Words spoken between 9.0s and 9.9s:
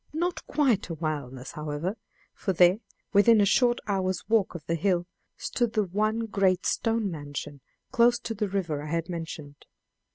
mentioned.